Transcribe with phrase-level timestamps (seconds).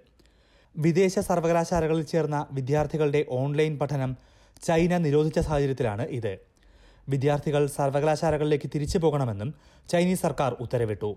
[0.76, 4.16] വിദേശ സർവകലാശാലകളിൽ ചേർന്ന വിദ്യാർത്ഥികളുടെ ഓൺലൈൻ പഠനം
[4.62, 6.38] ചൈന നിരോധിച്ച സാഹചര്യത്തിലാണ് ഇത്.
[7.08, 9.54] വിദ്യാർത്ഥികൾ സർവകലാശാലകളിലേക്ക് തിരിച്ചു പോകണമെന്നും
[9.88, 11.16] ചൈനീസ് സർക്കാർ ഉത്തരവിട്ടു.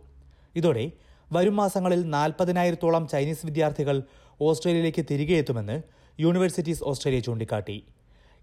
[0.56, 0.92] ഇതോടെ
[1.34, 4.04] വരും മാസങ്ങളിൽ നാൽപ്പതിനായിരത്തോളം ചൈനീസ് വിദ്യാർത്ഥികൾ
[4.42, 5.82] ഓസ്ട്രേലിയയിലേക്ക് തിരികെ എത്തുമെന്ന്
[6.20, 7.84] യൂണിവേഴ്സിറ്റീസ് ഓസ്ട്രേലിയ ചൂണ്ടിക്കാട്ടി.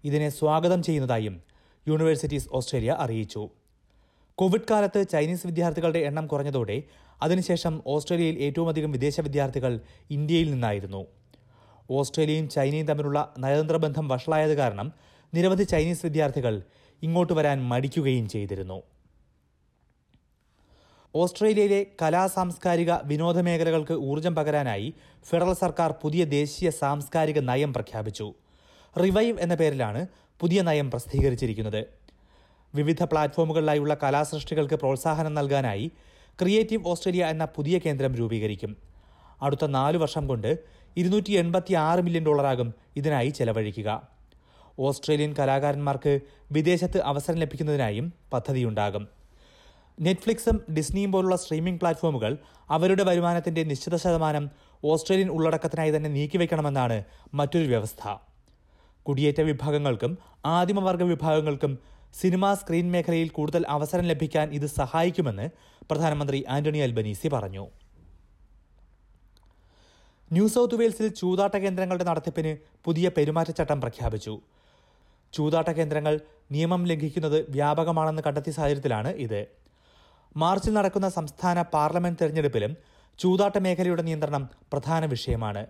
[0.03, 1.41] ഇതിനെ സ്വാഗതം ചെയ്യുന്നതായും
[1.87, 3.49] യൂണിവേഴ്സിറ്റീസ് ഓസ്ട്രേലിയ അറിയിച്ചു.
[4.37, 6.83] കോവിഡ് കാലത്ത് ചൈനീസ് വിദ്യാർത്ഥികളുടെ എണ്ണം കുറഞ്ഞതോടെ
[7.21, 9.79] അതിനുശേഷം ഓസ്ട്രേലിയയിൽ ഏറ്റവും അധികം വിദേശ വിദ്യാർത്ഥികൾ
[10.11, 11.05] ഇന്ത്യയിൽ നിന്നായിരുന്നു.
[11.91, 14.91] ഓസ്ട്രേലിയയും ചൈനയും തമ്മിലുള്ള നയതന്ത്ര ബന്ധം വഷളായത് കാരണം
[15.33, 16.61] നിരവധി ചൈനീസ് വിദ്യാർത്ഥികൾ
[17.03, 18.81] ഇങ്ങോട്ട് വരാൻ മടിക്കുകയും ചെയ്തിരുന്നു.
[21.15, 24.93] ഓസ്ട്രേലിയയിലെ കലാ സാംസ്കാരിക വിനോദ മേഖലകൾക്ക് ഊർജം പകരാനായി
[25.29, 28.33] ഫെഡറൽ സർക്കാർ പുതിയ ദേശീയ സാംസ്കാരിക നയം പ്രഖ്യാപിച്ചു.
[28.99, 30.07] റിവൈവ് എന്ന പേരിലാണ്
[30.39, 32.00] പുതിയ നയം പ്രസിദ്ധീകരിച്ചിരിക്കുന്നത്.
[32.75, 35.91] വിവിധ പ്ലാറ്റ്ഫോമുകളിലായുള്ള കലാസൃഷ്ടികൾക്ക് പ്രോത്സാഹനം നൽകാനായി
[36.41, 38.77] ക്രിയേറ്റീവ് ഓസ്ട്രേലിയ എന്ന പുതിയ കേന്ദ്രം രൂപീകരിക്കും.
[39.41, 40.57] അടുത്ത നാലു വർഷം കൊണ്ട്
[40.97, 44.07] ഇരുന്നൂറ്റി എൺപത്തി ആറ് മില്യൺ ഡോളറാകും ഇതിനായി ചെലവഴിക്കുക.
[44.79, 46.19] ഓസ്ട്രേലിയൻ കലാകാരന്മാർക്ക്
[46.51, 49.07] വിദേശത്ത് അവസരം ലഭിക്കുന്നതിനായും പദ്ധതിയുണ്ടാകും.
[50.01, 52.37] നെറ്റ്ഫ്ലിക്സും ഡിസ്നിയും പോലുള്ള സ്ട്രീമിംഗ് പ്ലാറ്റ്ഫോമുകൾ
[52.69, 54.49] അവരുടെ വരുമാനത്തിന്റെ നിശ്ചിത ശതമാനം
[54.85, 58.15] ഓസ്ട്രേലിയൻ ഉള്ളടക്കത്തിനായി തന്നെ നീക്കിവെക്കണമെന്നാണ് മറ്റൊരു വ്യവസ്ഥ.
[59.03, 61.79] കുടിയേറ്റ വിഭാഗങ്ങൾക്കും ആദിമവർഗ വിഭാഗങ്ങൾക്കും
[62.13, 65.45] സിനിമാ സ്ക്രീൻ മേഖലയിൽ കൂടുതൽ അവസരം ലഭിക്കാൻ ഇത് സഹായിക്കുമെന്ന്
[65.89, 67.63] പ്രധാനമന്ത്രി ആന്റണി അൽബനീസി പറഞ്ഞു.
[70.31, 72.51] ന്യൂ സൗത്ത് വെയിൽസിൽ ചൂതാട്ട കേന്ദ്രങ്ങളുടെ നടത്തിപ്പിന്
[72.85, 74.33] പുതിയ പെരുമാറ്റച്ചട്ടം പ്രഖ്യാപിച്ചു.
[75.33, 76.19] ചൂതാട്ട കേന്ദ്രങ്ങൾ
[76.51, 79.41] നിയമം ലംഘിക്കുന്നത് വ്യാപകമാണെന്ന് കണ്ടെത്തിയ സാഹചര്യത്തിലാണ് ഇത്.
[80.37, 82.73] മാർച്ചിൽ നടക്കുന്ന സംസ്ഥാന പാർലമെന്റ് തെരഞ്ഞെടുപ്പിലും
[83.19, 85.63] ചൂതാട്ട മേഖലയുടെ നിയന്ത്രണം പ്രധാന വിഷയമാണ്.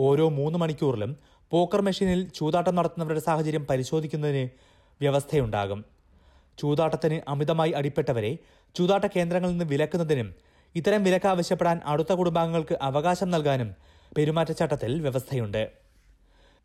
[0.00, 1.12] ഓരോ മൂന്ന് മണിക്കൂറിലും
[1.52, 5.84] പോക്കർ മെഷീനിൽ ചൂതാട്ടം നടത്തുന്നവരുടെ സാഹചര്യം പരിശോധിക്കുന്നതിന് വ്യവസ്ഥയുണ്ടാകും.
[6.58, 8.38] ചൂതാട്ടത്തിന് അമിതമായി അടിപ്പെട്ടവരെ
[8.74, 10.34] ചൂതാട്ട കേന്ദ്രങ്ങളിൽ നിന്ന് വിലക്കുന്നതിനും
[10.74, 13.74] ഇത്തരം വിലക്ക് ആവശ്യപ്പെടാൻ അടുത്ത കുടുംബാംഗങ്ങൾക്ക് അവകാശം നൽകാനും
[14.16, 15.70] പെരുമാറ്റച്ചട്ടത്തിൽ വ്യവസ്ഥയുണ്ട്.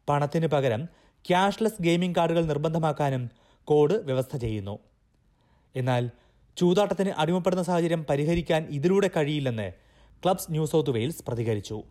[0.10, 0.88] പണത്തിന് പകരം
[1.30, 3.30] ക്യാഷ്ലെസ് ഗെയിമിംഗ് കാർഡുകൾ നിർബന്ധമാക്കാനും
[3.66, 4.80] കോഡ് വ്യവസ്ഥ ചെയ്യുന്നു.
[5.76, 6.10] എന്നാൽ
[6.58, 9.72] ചൂതാട്ടത്തിന് അടിമപ്പെടുന്ന സാഹചര്യം പരിഹരിക്കാൻ ഇതിലൂടെ കഴിയില്ലെന്ന്
[10.24, 11.84] ക്ലബ്സ് ന്യൂ സൗത്ത് വെയിൽസ് പ്രതികരിച്ചു.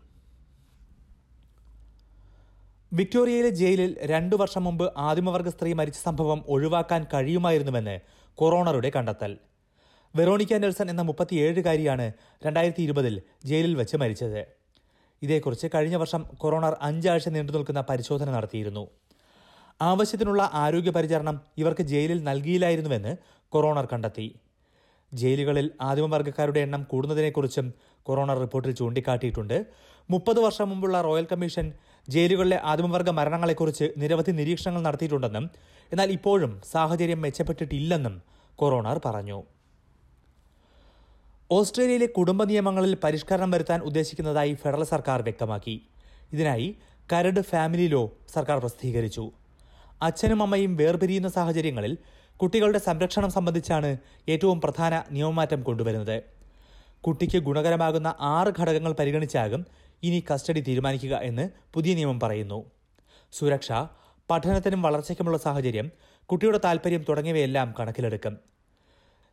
[2.93, 8.01] വിക്ടോറിയയിലെ ജയിലിൽ രണ്ടു വർഷം മുമ്പ് ആദിമവർഗ സ്ത്രീ മരിച്ച സംഭവം ഒഴിവാക്കാൻ കഴിയുമായിരുന്നുവെന്ന്
[8.34, 9.39] കൊറോണറുടെ കണ്ടെത്തൽ.
[10.17, 12.12] വെറോണിക്ക നെൽസൺ എന്ന മുപ്പത്തിയേഴുകാരിയാണ്
[12.47, 14.47] രണ്ടായിരത്തി ഇരുപതിൽ ജയിലിൽ വെച്ച് മരിച്ചത്.
[15.23, 18.91] ഇതേക്കുറിച്ച് കഴിഞ്ഞ വർഷം കൊറോണർ അഞ്ചാഴ്ച നീണ്ടു നിൽക്കുന്ന പരിശോധന നടത്തിയിരുന്നു.
[19.81, 23.17] ആവശ്യത്തിനുള്ള ആരോഗ്യ പരിചരണം ഇവർക്ക് ജയിലിൽ നൽകിയില്ലായിരുന്നുവെന്ന്
[23.49, 24.34] കൊറോണർ കണ്ടെത്തി.
[25.15, 29.67] ജയിലുകളിൽ ആദിമവർഗക്കാരുടെ എണ്ണം കൂടുന്നതിനെക്കുറിച്ചും കൊറോണ റിപ്പോർട്ടിൽ ചൂണ്ടിക്കാട്ടിയിട്ടുണ്ട്.
[30.11, 31.73] മുപ്പത് വർഷം മുമ്പുള്ള റോയൽ കമ്മീഷൻ
[32.09, 35.50] ജയിലുകളിലെ ആദിമവർഗ മരണങ്ങളെക്കുറിച്ച് നിരവധി നിരീക്ഷണങ്ങൾ നടത്തിയിട്ടുണ്ടെന്നും
[35.93, 38.22] എന്നാൽ ഇപ്പോഴും സാഹചര്യം മെച്ചപ്പെട്ടിട്ടില്ലെന്നും
[38.56, 39.43] കൊറോണർ പറഞ്ഞു.
[41.50, 45.83] ഓസ്ട്രേലിയയിലെ കുടുംബ നിയമങ്ങളിൽ പരിഷ്കരണം വരുത്താൻ ഉദ്ദേശിക്കുന്നതായി ഫെഡറൽ സർക്കാർ വ്യക്തമാക്കി.
[46.33, 46.77] ഇതിനായി
[47.12, 48.03] കരട് ഫാമിലി ലോ
[48.34, 49.25] സർക്കാർ പ്രസിദ്ധീകരിച്ചു.
[50.03, 51.99] അച്ഛനും അമ്മയും വേർപിരിയുന്ന സാഹചര്യങ്ങളിൽ
[52.37, 56.22] കുട്ടികളുടെ സംരക്ഷണം സംബന്ധിച്ചാണ് ഏറ്റവും പ്രധാന നിയമമാറ്റം കൊണ്ടുവരുന്നത്.
[57.00, 59.67] കുട്ടിക്ക് ഗുണകരമാകുന്ന ആറ് ഘടകങ്ങൾ പരിഗണിച്ചാകും
[60.03, 62.71] ഇനി കസ്റ്റഡി തീരുമാനിക്കുക എന്ന് പുതിയ നിയമം പറയുന്നു.
[63.33, 63.72] സുരക്ഷ
[64.31, 65.91] പഠനത്തിനും വളർച്ചയ്ക്കുമുള്ള സാഹചര്യം
[66.27, 68.41] കുട്ടിയുടെ താൽപ്പര്യം തുടങ്ങിയവയെല്ലാം കണക്കിലെടുക്കും.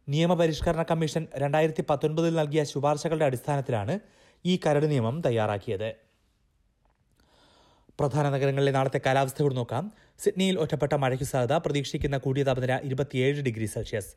[0.09, 3.99] നിയമപരിഷ്കരണ കമ്മീഷൻ രണ്ടായിരത്തി പത്തൊൻപതിൽ നൽകിയ ശുപാർശകളുടെ അടിസ്ഥാനത്തിലാണ്
[4.45, 5.93] ഈ കരട് നിയമം തയ്യാറാക്കിയത്.
[7.99, 9.91] പ്രധാന നഗരങ്ങളിലെ നാളത്തെ കാലാവസ്ഥ കൂടി നോക്കാം.
[10.19, 14.15] സിഡ്നിയിൽ ഒറ്റപ്പെട്ട മഴയ്ക്ക് സാധ്യത പ്രതീക്ഷിക്കുന്ന കൂടിയ താപനില ഇരുപത്തിയേഴ് ഡിഗ്രി സെൽഷ്യസ്.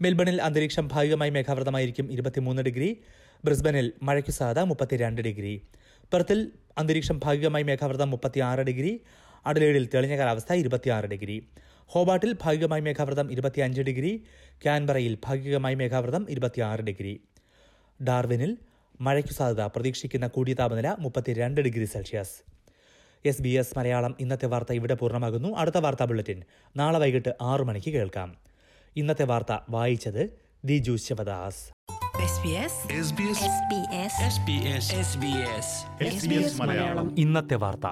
[0.00, 3.02] മെൽബണിൽ അന്തരീക്ഷം ഭാഗികമായി മേഘാവൃതമായിരിക്കും ഇരുപത്തിമൂന്ന് ഡിഗ്രി.
[3.44, 5.62] ബ്രിസ്ബനിൽ മഴയ്ക്ക് സാധ്യത മുപ്പത്തിരണ്ട് ഡിഗ്രി.
[6.12, 9.00] പെർത്തിൽ അന്തരീക്ഷം ഭാഗികമായി മേഘാവൃതം മുപ്പത്തിയാറ് ഡിഗ്രി
[9.46, 11.48] അഡലേഡിൽ തെളിഞ്ഞ കാലാവസ്ഥ ഇരുപത്തിയാറ് ഡിഗ്രി.
[11.86, 14.24] ഹോബാട്ടിൽ ഭാഗികമായി മേഘാവൃതം ഇരുപത്തിയഞ്ച് ഡിഗ്രി
[14.62, 17.20] ക്യാൻബറയിൽ ഭാഗികമായി മേഘാവൃതം ഇരുപത്തിയാറ് ഡിഗ്രി.
[18.02, 18.58] ഡാർവിനിൽ
[19.00, 22.36] മഴയ്ക്കു സാധ്യത പ്രതീക്ഷിക്കുന്ന കൂടിയ താപനില മുപ്പത്തിരണ്ട് degree Celsius.
[23.24, 25.56] S B S Malayalam ഇന്നത്തെ വാർത്ത ഇവിടെ പൂർണമാകുന്നു.
[25.56, 26.42] അടുത്ത വാർത്താ ബുള്ളറ്റിൻ
[26.76, 28.36] നാളെ വൈകിട്ട് ആറു മണിക്ക് കേൾക്കാം.
[28.96, 31.79] ഇന്നത്തെ വാർത്ത വായിച്ചത് ദിജു ശിവദാസ്.
[37.18, 37.86] ഇന്നത്തെ വാർത്ത.